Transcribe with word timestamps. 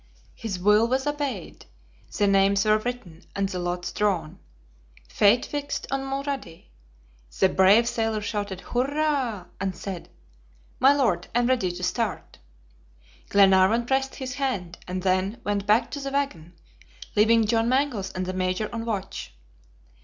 His 0.33 0.57
will 0.57 0.87
was 0.87 1.05
obeyed. 1.05 1.67
The 2.17 2.25
names 2.25 2.65
were 2.65 2.79
written, 2.79 3.21
and 3.35 3.47
the 3.47 3.59
lots 3.59 3.91
drawn. 3.91 4.39
Fate 5.07 5.45
fixed 5.45 5.85
on 5.91 6.01
Mulrady. 6.03 6.69
The 7.39 7.49
brave 7.49 7.87
sailor 7.87 8.21
shouted 8.21 8.61
hurrah! 8.61 9.45
and 9.59 9.75
said: 9.75 10.09
"My 10.79 10.91
Lord, 10.91 11.27
I 11.35 11.39
am 11.41 11.45
ready 11.45 11.71
to 11.71 11.83
start." 11.83 12.39
Glenarvan 13.29 13.85
pressed 13.85 14.15
his 14.15 14.33
hand, 14.33 14.79
and 14.87 15.03
then 15.03 15.39
went 15.43 15.67
back 15.67 15.91
to 15.91 15.99
the 15.99 16.09
wagon, 16.09 16.53
leaving 17.15 17.45
John 17.45 17.69
Mangles 17.69 18.11
and 18.11 18.25
the 18.25 18.33
Major 18.33 18.73
on 18.73 18.85
watch. 18.85 19.35